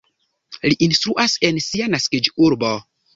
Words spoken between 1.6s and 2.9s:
sia naskiĝurbo.